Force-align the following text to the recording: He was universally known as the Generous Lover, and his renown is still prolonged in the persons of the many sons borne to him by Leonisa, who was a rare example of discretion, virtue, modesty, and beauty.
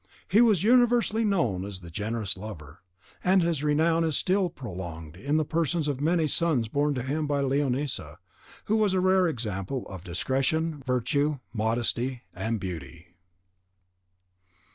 He 0.27 0.41
was 0.41 0.63
universally 0.63 1.23
known 1.23 1.63
as 1.63 1.81
the 1.81 1.91
Generous 1.91 2.35
Lover, 2.35 2.79
and 3.23 3.43
his 3.43 3.63
renown 3.63 4.03
is 4.03 4.17
still 4.17 4.49
prolonged 4.49 5.15
in 5.15 5.37
the 5.37 5.45
persons 5.45 5.87
of 5.87 5.97
the 5.97 6.03
many 6.03 6.25
sons 6.25 6.67
borne 6.67 6.95
to 6.95 7.03
him 7.03 7.27
by 7.27 7.41
Leonisa, 7.41 8.17
who 8.65 8.77
was 8.77 8.93
a 8.95 8.99
rare 8.99 9.27
example 9.27 9.85
of 9.87 10.03
discretion, 10.03 10.81
virtue, 10.83 11.37
modesty, 11.53 12.23
and 12.33 12.59
beauty. 12.59 13.09